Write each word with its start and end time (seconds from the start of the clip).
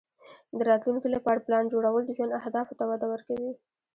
د 0.57 0.59
راتلونکې 0.69 1.09
لپاره 1.15 1.43
پلان 1.45 1.63
جوړول 1.73 2.01
د 2.05 2.11
ژوند 2.17 2.37
اهدافو 2.39 2.77
ته 2.79 2.83
وده 2.89 3.07
ورکوي. 3.13 3.51